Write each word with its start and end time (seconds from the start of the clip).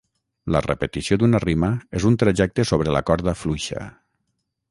La 0.53 0.61
repetició 0.65 1.17
d'una 1.23 1.41
rima 1.43 1.69
és 1.99 2.07
un 2.11 2.17
trajecte 2.25 2.67
sobre 2.71 2.97
la 2.97 3.05
corda 3.13 3.37
fluixa. 3.43 3.87